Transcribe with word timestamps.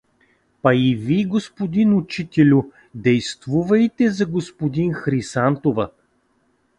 —Па 0.61 0.71
и 0.73 0.95
вий, 0.95 1.25
господин 1.25 1.93
учительо, 1.93 2.65
действувайте 2.93 4.09
за 4.11 4.25
господин 4.25 4.93
Хрисантова. 4.93 5.89